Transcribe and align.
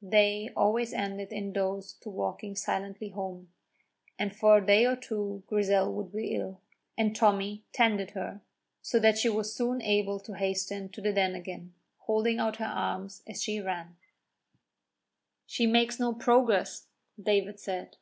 They 0.00 0.48
always 0.56 0.92
ended 0.92 1.32
in 1.32 1.52
those 1.52 1.94
two 1.94 2.08
walking 2.10 2.54
silently 2.54 3.08
home, 3.08 3.52
and 4.16 4.32
for 4.32 4.56
a 4.58 4.64
day 4.64 4.84
or 4.86 4.94
two 4.94 5.42
Grizel 5.48 5.92
would 5.94 6.12
be 6.12 6.36
ill, 6.36 6.60
and 6.96 7.16
Tommy 7.16 7.64
tended 7.72 8.12
her, 8.12 8.42
so 8.80 9.00
that 9.00 9.18
she 9.18 9.28
was 9.28 9.52
soon 9.56 9.82
able 9.82 10.20
to 10.20 10.36
hasten 10.36 10.88
to 10.90 11.00
the 11.00 11.12
Den 11.12 11.34
again, 11.34 11.74
holding 11.98 12.38
out 12.38 12.58
her 12.58 12.64
arms 12.64 13.24
as 13.26 13.42
she 13.42 13.58
ran. 13.60 13.96
"She 15.46 15.66
makes 15.66 15.98
no 15.98 16.14
progress," 16.14 16.86
David 17.20 17.58
said. 17.58 17.96